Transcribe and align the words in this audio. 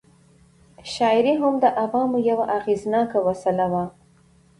شاعري 0.93 1.33
هم 1.43 1.53
د 1.63 1.65
عوامو 1.81 2.17
یوه 2.29 2.45
اغېزناکه 2.57 3.17
وسله 3.27 3.65
وه. 3.73 3.85